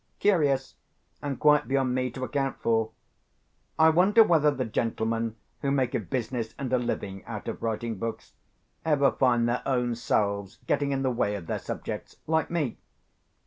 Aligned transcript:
Curious, 0.17 0.73
and 1.21 1.39
quite 1.39 1.67
beyond 1.67 1.93
me 1.93 2.09
to 2.09 2.23
account 2.23 2.59
for. 2.59 2.89
I 3.77 3.91
wonder 3.91 4.23
whether 4.23 4.49
the 4.49 4.65
gentlemen 4.65 5.35
who 5.61 5.69
make 5.69 5.93
a 5.93 5.99
business 5.99 6.55
and 6.57 6.73
a 6.73 6.79
living 6.79 7.23
out 7.25 7.47
of 7.47 7.61
writing 7.61 7.99
books, 7.99 8.33
ever 8.83 9.11
find 9.11 9.47
their 9.47 9.61
own 9.63 9.93
selves 9.93 10.57
getting 10.65 10.91
in 10.91 11.03
the 11.03 11.11
way 11.11 11.35
of 11.35 11.45
their 11.45 11.59
subjects, 11.59 12.17
like 12.25 12.49
me? 12.49 12.79